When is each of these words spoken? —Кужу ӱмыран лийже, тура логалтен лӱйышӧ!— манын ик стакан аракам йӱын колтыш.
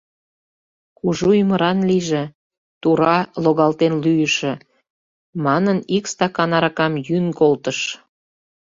—Кужу 0.97 1.29
ӱмыран 1.41 1.79
лийже, 1.89 2.23
тура 2.81 3.17
логалтен 3.43 3.93
лӱйышӧ!— 4.03 4.53
манын 5.45 5.77
ик 5.95 6.05
стакан 6.11 6.51
аракам 6.57 6.93
йӱын 7.05 7.27
колтыш. 7.39 7.79